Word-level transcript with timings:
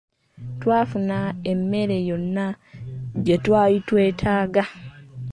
Twafuna 0.59 1.17
emmere 1.51 1.97
yonna 2.07 2.45
gye 3.25 3.35
twali 3.43 3.77
twetaaga. 3.87 4.63